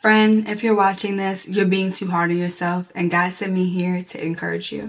Friend, 0.00 0.48
if 0.48 0.62
you're 0.64 0.74
watching 0.74 1.18
this, 1.18 1.46
you're 1.46 1.66
being 1.66 1.92
too 1.92 2.06
hard 2.06 2.30
on 2.30 2.38
yourself, 2.38 2.86
and 2.94 3.10
God 3.10 3.34
sent 3.34 3.52
me 3.52 3.68
here 3.68 4.02
to 4.02 4.24
encourage 4.24 4.72
you. 4.72 4.86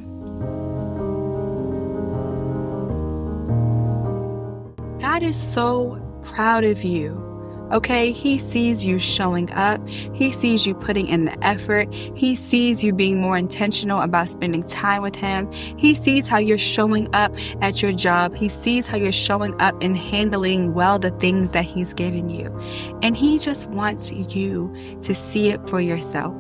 God 5.02 5.22
is 5.22 5.36
so 5.36 6.00
proud 6.24 6.64
of 6.64 6.82
you. 6.84 7.31
Okay, 7.72 8.12
he 8.12 8.38
sees 8.38 8.86
you 8.86 9.00
showing 9.00 9.50
up. 9.54 9.80
He 9.88 10.34
sees 10.34 10.66
you 10.66 10.74
putting 10.74 11.08
in 11.08 11.24
the 11.24 11.46
effort. 11.46 11.92
He 11.94 12.36
sees 12.36 12.84
you 12.84 12.92
being 12.92 13.22
more 13.22 13.38
intentional 13.38 14.02
about 14.02 14.28
spending 14.28 14.64
time 14.64 15.02
with 15.02 15.16
him. 15.16 15.50
He 15.78 15.94
sees 15.94 16.28
how 16.28 16.38
you're 16.40 16.58
showing 16.58 17.08
up 17.16 17.34
at 17.62 17.82
your 17.82 17.94
job. 17.94 18.36
He 18.36 18.50
sees 18.50 18.86
how 18.86 18.98
you're 18.98 19.14
showing 19.14 19.60
up 19.62 19.82
and 19.82 19.96
handling 19.96 20.74
well 20.74 21.00
the 21.00 21.12
things 21.12 21.52
that 21.52 21.64
he's 21.64 21.94
given 21.94 22.30
you. 22.30 22.48
And 23.02 23.16
he 23.16 23.40
just 23.40 23.70
wants 23.70 24.12
you 24.12 24.76
to 25.02 25.16
see 25.16 25.48
it 25.48 25.70
for 25.70 25.80
yourself. 25.80 26.36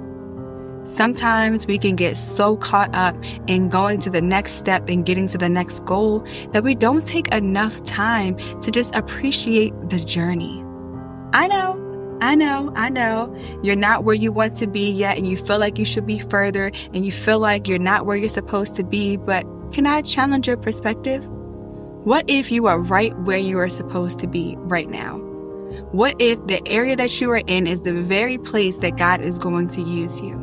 Sometimes 0.83 1.67
we 1.67 1.77
can 1.77 1.95
get 1.95 2.17
so 2.17 2.57
caught 2.57 2.93
up 2.93 3.15
in 3.47 3.69
going 3.69 3.99
to 4.01 4.09
the 4.09 4.21
next 4.21 4.53
step 4.53 4.89
and 4.89 5.05
getting 5.05 5.27
to 5.29 5.37
the 5.37 5.47
next 5.47 5.85
goal 5.85 6.25
that 6.51 6.63
we 6.63 6.75
don't 6.75 7.05
take 7.05 7.27
enough 7.29 7.81
time 7.83 8.35
to 8.59 8.71
just 8.71 8.93
appreciate 8.95 9.73
the 9.89 9.99
journey. 9.99 10.65
I 11.33 11.47
know, 11.47 12.17
I 12.21 12.35
know, 12.35 12.71
I 12.75 12.89
know. 12.89 13.35
You're 13.63 13.75
not 13.75 14.03
where 14.03 14.15
you 14.15 14.31
want 14.31 14.55
to 14.57 14.67
be 14.67 14.91
yet 14.91 15.17
and 15.17 15.27
you 15.27 15.37
feel 15.37 15.59
like 15.59 15.77
you 15.77 15.85
should 15.85 16.05
be 16.05 16.19
further 16.19 16.71
and 16.93 17.05
you 17.05 17.11
feel 17.11 17.39
like 17.39 17.67
you're 17.67 17.79
not 17.79 18.05
where 18.05 18.17
you're 18.17 18.29
supposed 18.29 18.75
to 18.75 18.83
be, 18.83 19.15
but 19.15 19.45
can 19.71 19.87
I 19.87 20.01
challenge 20.01 20.47
your 20.47 20.57
perspective? 20.57 21.25
What 22.03 22.25
if 22.27 22.51
you 22.51 22.67
are 22.67 22.79
right 22.79 23.17
where 23.19 23.37
you 23.37 23.57
are 23.59 23.69
supposed 23.69 24.19
to 24.19 24.27
be 24.27 24.55
right 24.57 24.89
now? 24.89 25.19
What 25.91 26.15
if 26.19 26.45
the 26.47 26.61
area 26.67 26.95
that 26.95 27.21
you 27.21 27.31
are 27.31 27.43
in 27.47 27.65
is 27.65 27.83
the 27.83 27.93
very 27.93 28.37
place 28.37 28.77
that 28.77 28.97
God 28.97 29.21
is 29.21 29.39
going 29.39 29.69
to 29.69 29.81
use 29.81 30.19
you? 30.19 30.35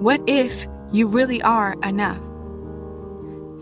What 0.00 0.20
if 0.26 0.66
you 0.90 1.06
really 1.06 1.40
are 1.42 1.76
enough? 1.84 2.20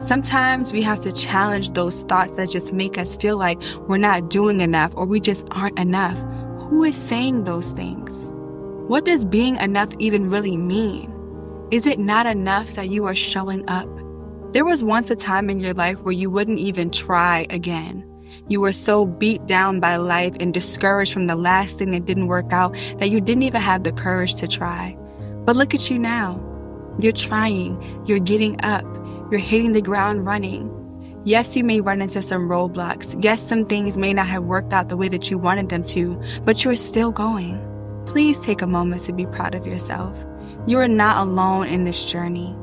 Sometimes 0.02 0.72
we 0.72 0.82
have 0.82 1.00
to 1.02 1.12
challenge 1.12 1.70
those 1.70 2.02
thoughts 2.02 2.32
that 2.32 2.50
just 2.50 2.72
make 2.72 2.98
us 2.98 3.14
feel 3.16 3.36
like 3.36 3.62
we're 3.86 3.98
not 3.98 4.30
doing 4.30 4.60
enough 4.60 4.92
or 4.96 5.06
we 5.06 5.20
just 5.20 5.46
aren't 5.52 5.78
enough. 5.78 6.18
Who 6.68 6.82
is 6.82 6.96
saying 6.96 7.44
those 7.44 7.70
things? 7.70 8.12
What 8.88 9.04
does 9.04 9.24
being 9.24 9.56
enough 9.58 9.92
even 10.00 10.28
really 10.28 10.56
mean? 10.56 11.14
Is 11.70 11.86
it 11.86 12.00
not 12.00 12.26
enough 12.26 12.72
that 12.72 12.88
you 12.88 13.04
are 13.04 13.14
showing 13.14 13.68
up? 13.70 13.88
There 14.52 14.64
was 14.64 14.82
once 14.82 15.08
a 15.08 15.14
time 15.14 15.48
in 15.48 15.60
your 15.60 15.72
life 15.72 16.00
where 16.00 16.12
you 16.12 16.30
wouldn't 16.30 16.58
even 16.58 16.90
try 16.90 17.46
again. 17.48 18.04
You 18.48 18.60
were 18.60 18.72
so 18.72 19.06
beat 19.06 19.46
down 19.46 19.78
by 19.78 19.96
life 19.96 20.34
and 20.40 20.52
discouraged 20.52 21.12
from 21.12 21.28
the 21.28 21.36
last 21.36 21.78
thing 21.78 21.92
that 21.92 22.06
didn't 22.06 22.26
work 22.26 22.52
out 22.52 22.74
that 22.98 23.10
you 23.10 23.20
didn't 23.20 23.44
even 23.44 23.60
have 23.60 23.84
the 23.84 23.92
courage 23.92 24.34
to 24.36 24.48
try. 24.48 24.96
But 25.44 25.54
look 25.54 25.74
at 25.74 25.90
you 25.90 25.98
now. 25.98 26.42
You're 26.98 27.12
trying. 27.12 28.04
You're 28.04 28.18
getting 28.18 28.62
up. 28.64 28.84
You're 29.32 29.40
hitting 29.40 29.72
the 29.72 29.80
ground 29.80 30.26
running. 30.26 31.22
Yes, 31.24 31.56
you 31.56 31.64
may 31.64 31.80
run 31.80 32.02
into 32.02 32.20
some 32.20 32.50
roadblocks. 32.50 33.18
Yes, 33.24 33.42
some 33.42 33.64
things 33.64 33.96
may 33.96 34.12
not 34.12 34.26
have 34.26 34.44
worked 34.44 34.74
out 34.74 34.90
the 34.90 34.96
way 34.98 35.08
that 35.08 35.30
you 35.30 35.38
wanted 35.38 35.70
them 35.70 35.82
to, 35.84 36.22
but 36.44 36.62
you're 36.62 36.76
still 36.76 37.10
going. 37.10 37.58
Please 38.04 38.38
take 38.40 38.60
a 38.60 38.66
moment 38.66 39.04
to 39.04 39.14
be 39.14 39.24
proud 39.24 39.54
of 39.54 39.66
yourself. 39.66 40.14
You 40.66 40.80
are 40.80 40.86
not 40.86 41.16
alone 41.16 41.68
in 41.68 41.84
this 41.84 42.04
journey. 42.04 42.54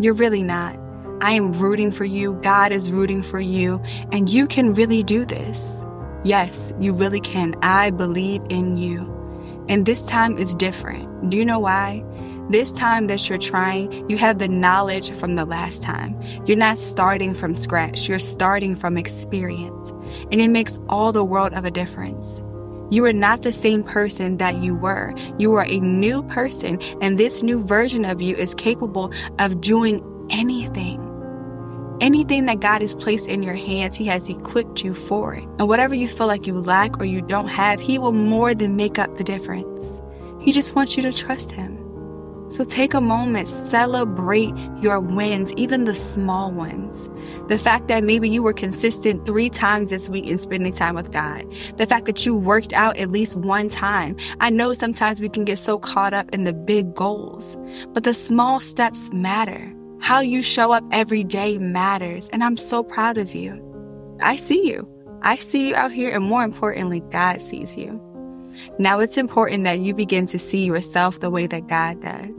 You're 0.00 0.12
really 0.12 0.42
not. 0.42 0.78
I 1.22 1.32
am 1.32 1.50
rooting 1.54 1.90
for 1.90 2.04
you. 2.04 2.34
God 2.42 2.72
is 2.72 2.92
rooting 2.92 3.22
for 3.22 3.40
you. 3.40 3.80
And 4.12 4.28
you 4.28 4.46
can 4.46 4.74
really 4.74 5.02
do 5.02 5.24
this. 5.24 5.82
Yes, 6.24 6.74
you 6.78 6.94
really 6.94 7.20
can. 7.20 7.54
I 7.62 7.88
believe 7.88 8.42
in 8.50 8.76
you. 8.76 9.64
And 9.70 9.86
this 9.86 10.04
time 10.04 10.36
is 10.36 10.54
different. 10.56 11.30
Do 11.30 11.38
you 11.38 11.46
know 11.46 11.60
why? 11.60 12.04
This 12.50 12.72
time 12.72 13.06
that 13.06 13.28
you're 13.28 13.38
trying, 13.38 14.08
you 14.10 14.18
have 14.18 14.38
the 14.38 14.48
knowledge 14.48 15.10
from 15.12 15.36
the 15.36 15.44
last 15.44 15.82
time. 15.82 16.20
You're 16.44 16.56
not 16.56 16.76
starting 16.76 17.34
from 17.34 17.56
scratch. 17.56 18.08
You're 18.08 18.18
starting 18.18 18.76
from 18.76 18.98
experience. 18.98 19.88
And 20.30 20.40
it 20.40 20.48
makes 20.48 20.78
all 20.88 21.12
the 21.12 21.24
world 21.24 21.54
of 21.54 21.64
a 21.64 21.70
difference. 21.70 22.42
You 22.90 23.06
are 23.06 23.12
not 23.12 23.42
the 23.42 23.52
same 23.52 23.82
person 23.82 24.36
that 24.36 24.56
you 24.56 24.76
were. 24.76 25.14
You 25.38 25.54
are 25.54 25.64
a 25.64 25.80
new 25.80 26.22
person, 26.24 26.78
and 27.00 27.16
this 27.16 27.42
new 27.42 27.64
version 27.64 28.04
of 28.04 28.20
you 28.20 28.36
is 28.36 28.54
capable 28.54 29.14
of 29.38 29.62
doing 29.62 30.04
anything. 30.28 31.00
Anything 32.02 32.46
that 32.46 32.60
God 32.60 32.82
has 32.82 32.94
placed 32.94 33.28
in 33.28 33.42
your 33.42 33.54
hands, 33.54 33.96
He 33.96 34.04
has 34.06 34.28
equipped 34.28 34.84
you 34.84 34.92
for 34.92 35.34
it. 35.34 35.44
And 35.58 35.68
whatever 35.68 35.94
you 35.94 36.06
feel 36.06 36.26
like 36.26 36.46
you 36.46 36.54
lack 36.54 36.98
or 37.00 37.04
you 37.04 37.22
don't 37.22 37.48
have, 37.48 37.80
He 37.80 37.98
will 37.98 38.12
more 38.12 38.54
than 38.54 38.76
make 38.76 38.98
up 38.98 39.16
the 39.16 39.24
difference. 39.24 40.02
He 40.40 40.52
just 40.52 40.74
wants 40.74 40.96
you 40.96 41.02
to 41.04 41.12
trust 41.12 41.50
Him. 41.50 41.81
So 42.52 42.64
take 42.64 42.92
a 42.92 43.00
moment, 43.00 43.48
celebrate 43.48 44.52
your 44.82 45.00
wins, 45.00 45.54
even 45.54 45.86
the 45.86 45.94
small 45.94 46.52
ones. 46.52 47.08
The 47.48 47.58
fact 47.58 47.88
that 47.88 48.04
maybe 48.04 48.28
you 48.28 48.42
were 48.42 48.52
consistent 48.52 49.24
three 49.24 49.48
times 49.48 49.88
this 49.88 50.10
week 50.10 50.26
in 50.26 50.36
spending 50.36 50.74
time 50.74 50.94
with 50.94 51.10
God. 51.10 51.46
The 51.78 51.86
fact 51.86 52.04
that 52.04 52.26
you 52.26 52.36
worked 52.36 52.74
out 52.74 52.98
at 52.98 53.10
least 53.10 53.36
one 53.36 53.70
time. 53.70 54.18
I 54.40 54.50
know 54.50 54.74
sometimes 54.74 55.18
we 55.18 55.30
can 55.30 55.46
get 55.46 55.56
so 55.56 55.78
caught 55.78 56.12
up 56.12 56.28
in 56.34 56.44
the 56.44 56.52
big 56.52 56.94
goals, 56.94 57.56
but 57.94 58.04
the 58.04 58.12
small 58.12 58.60
steps 58.60 59.10
matter. 59.14 59.72
How 60.00 60.20
you 60.20 60.42
show 60.42 60.72
up 60.72 60.84
every 60.92 61.24
day 61.24 61.56
matters. 61.56 62.28
And 62.34 62.44
I'm 62.44 62.58
so 62.58 62.82
proud 62.82 63.16
of 63.16 63.34
you. 63.34 63.66
I 64.20 64.36
see 64.36 64.68
you. 64.68 64.86
I 65.22 65.36
see 65.36 65.70
you 65.70 65.74
out 65.74 65.92
here. 65.92 66.14
And 66.14 66.24
more 66.26 66.44
importantly, 66.44 67.00
God 67.10 67.40
sees 67.40 67.78
you. 67.78 67.98
Now 68.78 69.00
it's 69.00 69.16
important 69.16 69.64
that 69.64 69.80
you 69.80 69.94
begin 69.94 70.26
to 70.26 70.38
see 70.38 70.64
yourself 70.64 71.20
the 71.20 71.30
way 71.30 71.46
that 71.46 71.66
God 71.68 72.00
does. 72.02 72.36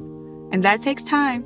And 0.52 0.64
that 0.64 0.82
takes 0.82 1.04
time. 1.04 1.46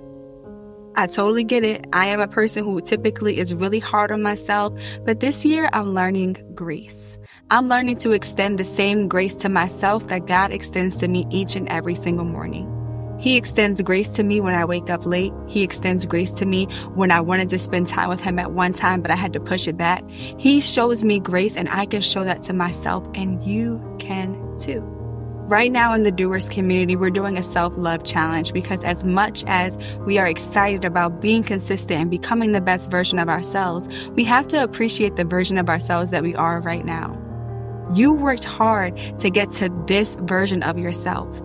I 0.96 1.06
totally 1.06 1.44
get 1.44 1.64
it. 1.64 1.86
I 1.94 2.08
am 2.08 2.20
a 2.20 2.28
person 2.28 2.64
who 2.64 2.82
typically 2.82 3.38
is 3.38 3.54
really 3.54 3.80
hard 3.80 4.12
on 4.12 4.24
myself, 4.24 4.74
but 5.06 5.20
this 5.20 5.46
year 5.46 5.70
I'm 5.72 5.94
learning 5.94 6.38
grace. 6.56 7.20
I'm 7.52 7.68
learning 7.68 7.98
to 7.98 8.12
extend 8.12 8.58
the 8.58 8.66
same 8.66 9.08
grace 9.08 9.36
to 9.36 9.50
myself 9.50 10.08
that 10.08 10.26
God 10.26 10.52
extends 10.52 10.96
to 10.98 11.08
me 11.08 11.28
each 11.30 11.56
and 11.56 11.70
every 11.70 11.94
single 11.94 12.26
morning. 12.26 12.77
He 13.20 13.36
extends 13.36 13.82
grace 13.82 14.10
to 14.10 14.24
me 14.24 14.40
when 14.42 14.54
I 14.54 14.66
wake 14.66 14.90
up 14.90 15.06
late. 15.06 15.34
He 15.48 15.64
extends 15.64 16.06
grace 16.06 16.32
to 16.32 16.46
me 16.46 16.66
when 16.94 17.12
I 17.12 17.20
wanted 17.22 17.50
to 17.50 17.58
spend 17.58 17.88
time 17.88 18.10
with 18.10 18.22
him 18.22 18.38
at 18.40 18.52
one 18.52 18.74
time, 18.74 19.02
but 19.02 19.12
I 19.12 19.16
had 19.16 19.34
to 19.34 19.40
push 19.40 19.68
it 19.68 19.78
back. 19.78 20.08
He 20.10 20.60
shows 20.60 21.04
me 21.04 21.20
grace 21.20 21.56
and 21.56 21.68
I 21.70 21.86
can 21.86 22.02
show 22.02 22.24
that 22.24 22.44
to 22.44 22.54
myself 22.54 23.08
and 23.16 23.42
you 23.44 23.82
can 24.00 24.58
too. 24.60 24.82
Right 25.50 25.72
now 25.72 25.94
in 25.94 26.04
the 26.04 26.12
doers 26.12 26.50
community, 26.50 26.98
we're 26.98 27.10
doing 27.10 27.38
a 27.38 27.42
self-love 27.42 28.04
challenge 28.04 28.52
because 28.52 28.84
as 28.84 29.06
much 29.06 29.46
as 29.48 29.78
we 30.02 30.18
are 30.18 30.28
excited 30.28 30.84
about 30.84 31.22
being 31.22 31.42
consistent 31.42 32.02
and 32.02 32.12
becoming 32.12 32.52
the 32.52 32.60
best 32.60 32.92
version 32.92 33.18
of 33.18 33.30
ourselves, 33.30 33.88
we 34.10 34.26
have 34.26 34.48
to 34.50 34.62
appreciate 34.62 35.16
the 35.16 35.24
version 35.24 35.58
of 35.58 35.70
ourselves 35.70 36.12
that 36.12 36.22
we 36.22 36.36
are 36.36 36.60
right 36.60 36.84
now. 36.84 37.18
You 37.94 38.12
worked 38.12 38.44
hard 38.44 38.98
to 39.20 39.30
get 39.30 39.50
to 39.52 39.70
this 39.88 40.16
version 40.16 40.64
of 40.64 40.78
yourself. 40.78 41.42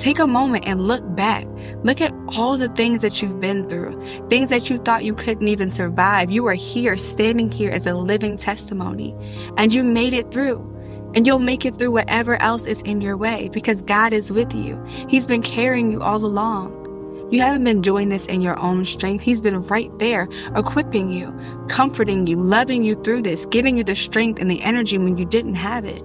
Take 0.00 0.18
a 0.18 0.26
moment 0.26 0.66
and 0.66 0.88
look 0.88 1.02
back. 1.14 1.46
Look 1.84 2.00
at 2.00 2.10
all 2.28 2.56
the 2.56 2.70
things 2.70 3.02
that 3.02 3.20
you've 3.20 3.38
been 3.38 3.68
through, 3.68 4.02
things 4.30 4.48
that 4.48 4.70
you 4.70 4.78
thought 4.78 5.04
you 5.04 5.14
couldn't 5.14 5.46
even 5.46 5.68
survive. 5.68 6.30
You 6.30 6.46
are 6.46 6.54
here, 6.54 6.96
standing 6.96 7.50
here 7.50 7.70
as 7.70 7.84
a 7.84 7.92
living 7.92 8.38
testimony, 8.38 9.14
and 9.58 9.74
you 9.74 9.82
made 9.82 10.14
it 10.14 10.32
through. 10.32 10.66
And 11.14 11.26
you'll 11.26 11.38
make 11.38 11.66
it 11.66 11.74
through 11.74 11.90
whatever 11.90 12.40
else 12.40 12.64
is 12.64 12.80
in 12.80 13.02
your 13.02 13.18
way 13.18 13.50
because 13.52 13.82
God 13.82 14.14
is 14.14 14.32
with 14.32 14.54
you. 14.54 14.82
He's 15.06 15.26
been 15.26 15.42
carrying 15.42 15.90
you 15.90 16.00
all 16.00 16.24
along. 16.24 17.28
You 17.30 17.42
haven't 17.42 17.64
been 17.64 17.82
doing 17.82 18.08
this 18.08 18.24
in 18.24 18.40
your 18.40 18.58
own 18.58 18.86
strength. 18.86 19.22
He's 19.22 19.42
been 19.42 19.60
right 19.64 19.90
there, 19.98 20.28
equipping 20.56 21.10
you, 21.10 21.38
comforting 21.68 22.26
you, 22.26 22.36
loving 22.36 22.82
you 22.84 22.94
through 22.94 23.20
this, 23.20 23.44
giving 23.44 23.76
you 23.76 23.84
the 23.84 23.96
strength 23.96 24.40
and 24.40 24.50
the 24.50 24.62
energy 24.62 24.96
when 24.96 25.18
you 25.18 25.26
didn't 25.26 25.56
have 25.56 25.84
it, 25.84 26.02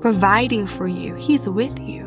providing 0.00 0.66
for 0.66 0.88
you. 0.88 1.14
He's 1.14 1.48
with 1.48 1.78
you. 1.78 2.05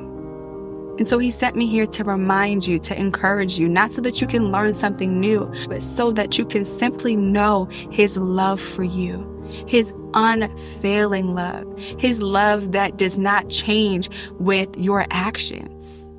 And 1.00 1.08
so 1.08 1.18
he 1.18 1.32
sent 1.32 1.56
me 1.56 1.66
here 1.66 1.88
to 1.88 2.04
remind 2.04 2.68
you, 2.68 2.78
to 2.80 3.00
encourage 3.00 3.58
you, 3.58 3.70
not 3.70 3.94
so 3.94 4.02
that 4.02 4.20
you 4.20 4.28
can 4.28 4.52
learn 4.52 4.74
something 4.74 5.18
new, 5.18 5.50
but 5.70 5.82
so 5.82 6.12
that 6.12 6.38
you 6.38 6.46
can 6.46 6.66
simply 6.66 7.16
know 7.16 7.70
his 7.90 8.18
love 8.18 8.60
for 8.60 8.84
you, 8.84 9.66
his 9.66 9.94
unfailing 10.14 11.34
love, 11.34 11.66
his 11.98 12.22
love 12.22 12.74
that 12.74 12.98
does 12.98 13.18
not 13.18 13.50
change 13.50 14.10
with 14.40 14.76
your 14.76 15.06
actions. 15.10 16.10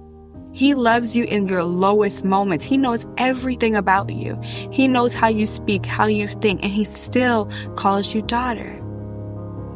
He 0.52 0.72
loves 0.72 1.14
you 1.14 1.24
in 1.24 1.46
your 1.46 1.62
lowest 1.62 2.24
moments. 2.24 2.64
He 2.64 2.78
knows 2.78 3.06
everything 3.18 3.76
about 3.76 4.10
you. 4.10 4.40
He 4.72 4.88
knows 4.88 5.12
how 5.12 5.28
you 5.28 5.44
speak, 5.44 5.84
how 5.84 6.06
you 6.06 6.26
think, 6.26 6.62
and 6.62 6.72
he 6.72 6.84
still 6.84 7.50
calls 7.76 8.14
you 8.14 8.22
daughter. 8.22 8.82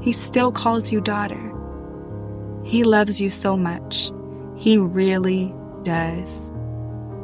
He 0.01 0.15
still 0.15 0.51
calls 0.51 0.91
you 0.91 1.03
daughter. 1.03 1.53
He 2.65 2.85
loves 2.85 3.21
you 3.21 3.29
so 3.29 3.55
much. 3.55 4.11
He 4.65 4.79
really 4.79 5.55
does. 5.83 6.51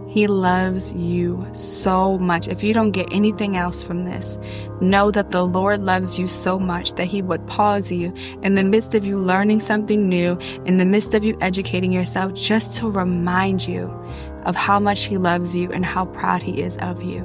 He 0.06 0.26
loves 0.26 0.92
you 0.92 1.48
so 1.54 2.18
much. 2.18 2.48
If 2.48 2.62
you 2.62 2.74
don't 2.74 2.90
get 2.90 3.10
anything 3.10 3.56
else 3.56 3.82
from 3.82 4.04
this, 4.04 4.36
know 4.82 5.10
that 5.10 5.30
the 5.30 5.46
Lord 5.46 5.80
loves 5.80 6.18
you 6.18 6.28
so 6.28 6.58
much 6.58 6.92
that 6.96 7.06
He 7.06 7.22
would 7.22 7.46
pause 7.46 7.90
you 7.90 8.12
in 8.42 8.56
the 8.56 8.62
midst 8.62 8.94
of 8.94 9.06
you 9.06 9.16
learning 9.16 9.60
something 9.60 10.06
new, 10.06 10.36
in 10.66 10.76
the 10.76 10.84
midst 10.84 11.14
of 11.14 11.24
you 11.24 11.38
educating 11.40 11.92
yourself, 11.92 12.34
just 12.34 12.76
to 12.76 12.90
remind 12.90 13.66
you 13.66 13.86
of 14.44 14.54
how 14.54 14.78
much 14.78 15.04
He 15.04 15.16
loves 15.16 15.56
you 15.56 15.72
and 15.72 15.82
how 15.82 16.04
proud 16.04 16.42
He 16.42 16.60
is 16.60 16.76
of 16.82 17.02
you. 17.02 17.24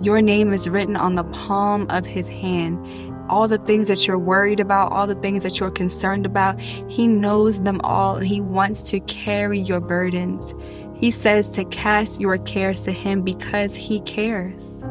Your 0.00 0.22
name 0.22 0.52
is 0.52 0.68
written 0.68 0.94
on 0.94 1.16
the 1.16 1.24
palm 1.24 1.88
of 1.90 2.06
His 2.06 2.28
hand. 2.28 2.78
All 3.28 3.48
the 3.48 3.58
things 3.58 3.88
that 3.88 4.06
you're 4.06 4.18
worried 4.18 4.60
about, 4.60 4.92
all 4.92 5.06
the 5.06 5.14
things 5.16 5.42
that 5.42 5.58
you're 5.58 5.70
concerned 5.70 6.26
about, 6.26 6.60
He 6.60 7.06
knows 7.06 7.60
them 7.60 7.80
all 7.82 8.16
and 8.16 8.26
He 8.26 8.40
wants 8.40 8.82
to 8.84 9.00
carry 9.00 9.58
your 9.58 9.80
burdens. 9.80 10.54
He 10.94 11.10
says 11.10 11.48
to 11.50 11.64
cast 11.64 12.20
your 12.20 12.38
cares 12.38 12.82
to 12.82 12.92
Him 12.92 13.22
because 13.22 13.74
He 13.74 14.00
cares. 14.00 14.82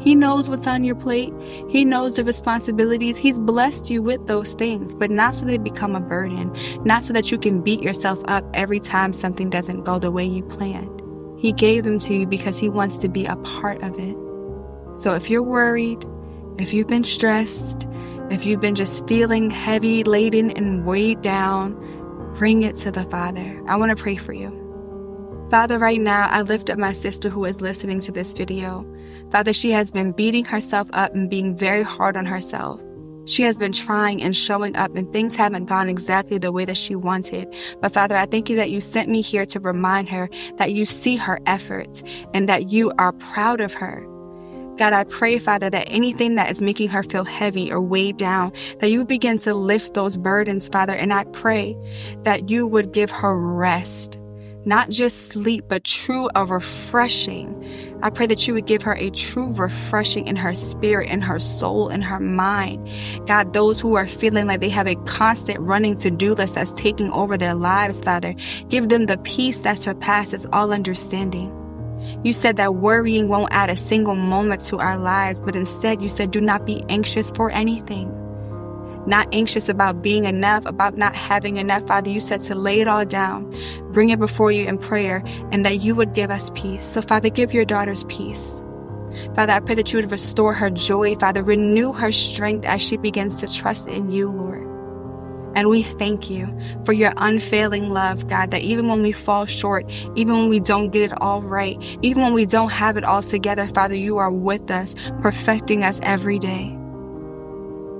He 0.00 0.14
knows 0.14 0.48
what's 0.48 0.66
on 0.66 0.84
your 0.84 0.94
plate. 0.94 1.34
He 1.68 1.84
knows 1.84 2.16
the 2.16 2.24
responsibilities. 2.24 3.16
He's 3.16 3.38
blessed 3.38 3.90
you 3.90 4.00
with 4.00 4.26
those 4.26 4.52
things, 4.52 4.94
but 4.94 5.10
not 5.10 5.34
so 5.34 5.44
they 5.44 5.58
become 5.58 5.96
a 5.96 6.00
burden, 6.00 6.56
not 6.84 7.02
so 7.02 7.12
that 7.12 7.32
you 7.32 7.38
can 7.38 7.60
beat 7.60 7.82
yourself 7.82 8.20
up 8.28 8.44
every 8.54 8.78
time 8.78 9.12
something 9.12 9.50
doesn't 9.50 9.82
go 9.82 9.98
the 9.98 10.12
way 10.12 10.24
you 10.24 10.44
planned. 10.44 11.02
He 11.36 11.52
gave 11.52 11.84
them 11.84 11.98
to 12.00 12.14
you 12.14 12.26
because 12.26 12.58
He 12.58 12.68
wants 12.68 12.96
to 12.98 13.08
be 13.08 13.26
a 13.26 13.36
part 13.36 13.82
of 13.82 13.98
it. 13.98 14.16
So 14.96 15.14
if 15.14 15.28
you're 15.28 15.42
worried, 15.42 16.04
if 16.58 16.72
you've 16.72 16.88
been 16.88 17.04
stressed, 17.04 17.86
if 18.30 18.44
you've 18.44 18.60
been 18.60 18.74
just 18.74 19.06
feeling 19.06 19.50
heavy, 19.50 20.04
laden, 20.04 20.50
and 20.50 20.84
weighed 20.84 21.22
down, 21.22 21.74
bring 22.36 22.62
it 22.62 22.76
to 22.76 22.90
the 22.90 23.04
Father. 23.04 23.62
I 23.68 23.76
want 23.76 23.96
to 23.96 24.02
pray 24.02 24.16
for 24.16 24.32
you. 24.32 24.54
Father, 25.50 25.78
right 25.78 26.00
now, 26.00 26.28
I 26.28 26.42
lift 26.42 26.68
up 26.68 26.78
my 26.78 26.92
sister 26.92 27.30
who 27.30 27.44
is 27.44 27.60
listening 27.60 28.00
to 28.00 28.12
this 28.12 28.34
video. 28.34 28.86
Father, 29.30 29.52
she 29.52 29.70
has 29.70 29.90
been 29.90 30.12
beating 30.12 30.44
herself 30.44 30.88
up 30.92 31.14
and 31.14 31.30
being 31.30 31.56
very 31.56 31.82
hard 31.82 32.16
on 32.16 32.26
herself. 32.26 32.82
She 33.24 33.42
has 33.42 33.58
been 33.58 33.72
trying 33.72 34.22
and 34.22 34.34
showing 34.34 34.74
up 34.74 34.96
and 34.96 35.12
things 35.12 35.34
haven't 35.34 35.66
gone 35.66 35.90
exactly 35.90 36.38
the 36.38 36.50
way 36.50 36.64
that 36.64 36.78
she 36.78 36.96
wanted. 36.96 37.54
But 37.80 37.92
Father, 37.92 38.16
I 38.16 38.24
thank 38.24 38.48
you 38.48 38.56
that 38.56 38.70
you 38.70 38.80
sent 38.80 39.10
me 39.10 39.20
here 39.20 39.44
to 39.46 39.60
remind 39.60 40.08
her 40.08 40.30
that 40.56 40.72
you 40.72 40.86
see 40.86 41.16
her 41.16 41.38
efforts 41.44 42.02
and 42.32 42.48
that 42.48 42.70
you 42.70 42.90
are 42.98 43.12
proud 43.12 43.60
of 43.60 43.74
her. 43.74 44.07
God, 44.78 44.92
I 44.92 45.04
pray, 45.04 45.38
Father, 45.38 45.68
that 45.70 45.88
anything 45.90 46.36
that 46.36 46.50
is 46.50 46.62
making 46.62 46.88
her 46.88 47.02
feel 47.02 47.24
heavy 47.24 47.70
or 47.70 47.80
weighed 47.80 48.16
down, 48.16 48.52
that 48.78 48.90
you 48.90 49.04
begin 49.04 49.38
to 49.38 49.54
lift 49.54 49.94
those 49.94 50.16
burdens, 50.16 50.68
Father. 50.68 50.94
And 50.94 51.12
I 51.12 51.24
pray 51.24 51.76
that 52.22 52.48
you 52.48 52.66
would 52.66 52.92
give 52.92 53.10
her 53.10 53.38
rest 53.38 54.18
not 54.68 54.90
just 54.90 55.28
sleep, 55.28 55.64
but 55.66 55.82
true 55.82 56.28
a 56.34 56.44
refreshing. 56.44 57.98
I 58.02 58.10
pray 58.10 58.26
that 58.26 58.46
you 58.46 58.52
would 58.52 58.66
give 58.66 58.82
her 58.82 58.92
a 58.92 59.08
true 59.10 59.52
refreshing 59.54 60.26
in 60.26 60.36
her 60.36 60.54
spirit, 60.54 61.08
in 61.10 61.22
her 61.22 61.38
soul, 61.38 61.88
in 61.88 62.02
her 62.02 62.20
mind. 62.20 62.86
God, 63.26 63.54
those 63.54 63.80
who 63.80 63.94
are 63.94 64.06
feeling 64.06 64.46
like 64.46 64.60
they 64.60 64.68
have 64.68 64.86
a 64.86 64.94
constant 65.06 65.58
running 65.60 65.96
to 66.00 66.10
do 66.10 66.34
list 66.34 66.54
that's 66.54 66.72
taking 66.72 67.10
over 67.12 67.38
their 67.38 67.54
lives, 67.54 68.02
Father, 68.02 68.34
give 68.68 68.90
them 68.90 69.06
the 69.06 69.16
peace 69.18 69.58
that 69.60 69.78
surpasses 69.78 70.46
all 70.52 70.70
understanding. 70.70 71.57
You 72.22 72.32
said 72.32 72.56
that 72.56 72.76
worrying 72.76 73.28
won't 73.28 73.52
add 73.52 73.70
a 73.70 73.76
single 73.76 74.14
moment 74.14 74.64
to 74.66 74.78
our 74.78 74.98
lives, 74.98 75.40
but 75.40 75.56
instead 75.56 76.02
you 76.02 76.08
said, 76.08 76.30
do 76.30 76.40
not 76.40 76.66
be 76.66 76.84
anxious 76.88 77.30
for 77.30 77.50
anything 77.50 78.14
not 79.08 79.26
anxious 79.32 79.68
about 79.68 80.02
being 80.02 80.26
enough, 80.26 80.66
about 80.66 80.96
not 80.96 81.16
having 81.16 81.56
enough. 81.56 81.86
Father, 81.86 82.10
you 82.10 82.20
said 82.20 82.40
to 82.40 82.54
lay 82.54 82.80
it 82.80 82.86
all 82.86 83.04
down, 83.04 83.50
bring 83.92 84.10
it 84.10 84.18
before 84.18 84.52
you 84.52 84.66
in 84.66 84.78
prayer, 84.78 85.22
and 85.50 85.64
that 85.64 85.80
you 85.80 85.94
would 85.94 86.14
give 86.14 86.30
us 86.30 86.50
peace. 86.54 86.86
So, 86.86 87.00
Father, 87.00 87.30
give 87.30 87.54
your 87.54 87.64
daughters 87.64 88.04
peace. 88.04 88.62
Father, 89.34 89.54
I 89.54 89.60
pray 89.60 89.74
that 89.76 89.92
you 89.92 89.98
would 89.98 90.12
restore 90.12 90.52
her 90.52 90.70
joy. 90.70 91.16
Father, 91.16 91.42
renew 91.42 91.92
her 91.92 92.12
strength 92.12 92.66
as 92.66 92.82
she 92.82 92.96
begins 92.98 93.40
to 93.40 93.52
trust 93.52 93.88
in 93.88 94.10
you, 94.10 94.30
Lord. 94.30 94.67
And 95.54 95.68
we 95.68 95.82
thank 95.82 96.30
you 96.30 96.46
for 96.84 96.92
your 96.92 97.12
unfailing 97.16 97.90
love, 97.90 98.28
God, 98.28 98.50
that 98.50 98.60
even 98.62 98.88
when 98.88 99.02
we 99.02 99.12
fall 99.12 99.46
short, 99.46 99.88
even 100.14 100.34
when 100.36 100.48
we 100.48 100.60
don't 100.60 100.90
get 100.90 101.10
it 101.10 101.20
all 101.20 101.42
right, 101.42 101.76
even 102.02 102.22
when 102.22 102.32
we 102.34 102.46
don't 102.46 102.70
have 102.70 102.96
it 102.96 103.04
all 103.04 103.22
together, 103.22 103.66
Father, 103.66 103.94
you 103.94 104.18
are 104.18 104.30
with 104.30 104.70
us, 104.70 104.94
perfecting 105.20 105.82
us 105.82 106.00
every 106.02 106.38
day. 106.38 106.78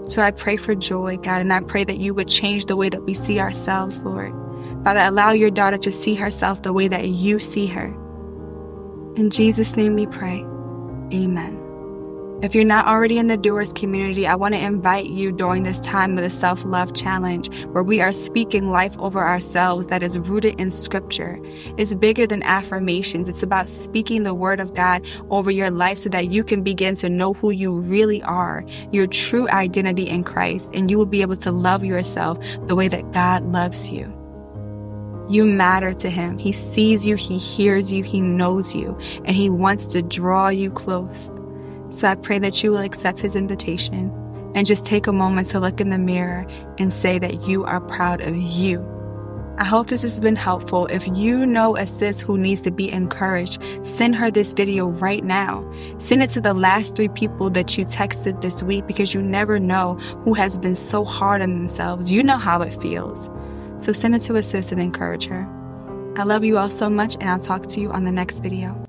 So 0.06 0.22
I 0.22 0.30
pray 0.30 0.56
for 0.56 0.74
joy, 0.74 1.18
God, 1.18 1.40
and 1.40 1.52
I 1.52 1.60
pray 1.60 1.84
that 1.84 1.98
you 1.98 2.14
would 2.14 2.28
change 2.28 2.66
the 2.66 2.76
way 2.76 2.88
that 2.88 3.04
we 3.04 3.12
see 3.12 3.40
ourselves, 3.40 4.00
Lord. 4.00 4.32
Father, 4.84 5.00
allow 5.00 5.32
your 5.32 5.50
daughter 5.50 5.78
to 5.78 5.92
see 5.92 6.14
herself 6.14 6.62
the 6.62 6.72
way 6.72 6.88
that 6.88 7.08
you 7.08 7.38
see 7.38 7.66
her. 7.66 7.88
In 9.16 9.30
Jesus' 9.30 9.76
name 9.76 9.94
we 9.96 10.06
pray. 10.06 10.46
Amen. 11.12 11.67
If 12.40 12.54
you're 12.54 12.62
not 12.62 12.86
already 12.86 13.18
in 13.18 13.26
the 13.26 13.36
Doers 13.36 13.72
community, 13.72 14.24
I 14.24 14.36
want 14.36 14.54
to 14.54 14.60
invite 14.60 15.06
you 15.06 15.32
during 15.32 15.64
this 15.64 15.80
time 15.80 16.16
of 16.16 16.22
the 16.22 16.30
Self 16.30 16.64
Love 16.64 16.94
Challenge, 16.94 17.52
where 17.72 17.82
we 17.82 18.00
are 18.00 18.12
speaking 18.12 18.70
life 18.70 18.96
over 19.00 19.18
ourselves 19.18 19.88
that 19.88 20.04
is 20.04 20.16
rooted 20.16 20.60
in 20.60 20.70
Scripture. 20.70 21.40
It's 21.76 21.94
bigger 21.94 22.28
than 22.28 22.44
affirmations. 22.44 23.28
It's 23.28 23.42
about 23.42 23.68
speaking 23.68 24.22
the 24.22 24.34
Word 24.34 24.60
of 24.60 24.72
God 24.72 25.04
over 25.30 25.50
your 25.50 25.72
life 25.72 25.98
so 25.98 26.10
that 26.10 26.30
you 26.30 26.44
can 26.44 26.62
begin 26.62 26.94
to 26.96 27.08
know 27.08 27.32
who 27.32 27.50
you 27.50 27.76
really 27.76 28.22
are, 28.22 28.64
your 28.92 29.08
true 29.08 29.48
identity 29.48 30.08
in 30.08 30.22
Christ, 30.22 30.70
and 30.72 30.88
you 30.88 30.96
will 30.96 31.06
be 31.06 31.22
able 31.22 31.36
to 31.38 31.50
love 31.50 31.84
yourself 31.84 32.38
the 32.68 32.76
way 32.76 32.86
that 32.86 33.10
God 33.10 33.46
loves 33.46 33.90
you. 33.90 34.14
You 35.28 35.44
matter 35.44 35.92
to 35.92 36.08
him. 36.08 36.38
He 36.38 36.52
sees 36.52 37.04
you, 37.04 37.16
he 37.16 37.36
hears 37.36 37.92
you, 37.92 38.04
he 38.04 38.20
knows 38.20 38.76
you, 38.76 38.96
and 39.24 39.34
he 39.34 39.50
wants 39.50 39.86
to 39.86 40.02
draw 40.02 40.50
you 40.50 40.70
close. 40.70 41.32
So 41.90 42.08
I 42.08 42.14
pray 42.14 42.38
that 42.38 42.62
you 42.62 42.70
will 42.70 42.78
accept 42.78 43.18
his 43.18 43.34
invitation 43.34 44.12
and 44.54 44.66
just 44.66 44.84
take 44.84 45.06
a 45.06 45.12
moment 45.12 45.48
to 45.48 45.60
look 45.60 45.80
in 45.80 45.90
the 45.90 45.98
mirror 45.98 46.46
and 46.78 46.92
say 46.92 47.18
that 47.18 47.42
you 47.42 47.64
are 47.64 47.80
proud 47.80 48.20
of 48.20 48.36
you. 48.36 48.86
I 49.60 49.64
hope 49.64 49.88
this 49.88 50.02
has 50.02 50.20
been 50.20 50.36
helpful. 50.36 50.86
If 50.86 51.08
you 51.08 51.44
know 51.44 51.76
a 51.76 51.84
sis 51.84 52.20
who 52.20 52.38
needs 52.38 52.60
to 52.60 52.70
be 52.70 52.92
encouraged, 52.92 53.60
send 53.82 54.14
her 54.14 54.30
this 54.30 54.52
video 54.52 54.86
right 54.86 55.24
now. 55.24 55.68
Send 55.98 56.22
it 56.22 56.30
to 56.30 56.40
the 56.40 56.54
last 56.54 56.94
three 56.94 57.08
people 57.08 57.50
that 57.50 57.76
you 57.76 57.84
texted 57.84 58.40
this 58.40 58.62
week 58.62 58.86
because 58.86 59.14
you 59.14 59.20
never 59.20 59.58
know 59.58 59.94
who 60.22 60.34
has 60.34 60.56
been 60.56 60.76
so 60.76 61.04
hard 61.04 61.42
on 61.42 61.50
themselves. 61.50 62.12
You 62.12 62.22
know 62.22 62.36
how 62.36 62.62
it 62.62 62.80
feels. 62.80 63.28
So 63.78 63.92
send 63.92 64.14
it 64.14 64.20
to 64.22 64.36
a 64.36 64.44
sis 64.44 64.70
and 64.70 64.80
encourage 64.80 65.26
her. 65.26 65.48
I 66.16 66.22
love 66.22 66.44
you 66.44 66.56
all 66.56 66.70
so 66.70 66.88
much 66.88 67.16
and 67.16 67.28
I'll 67.28 67.40
talk 67.40 67.66
to 67.66 67.80
you 67.80 67.90
on 67.90 68.04
the 68.04 68.12
next 68.12 68.40
video. 68.40 68.87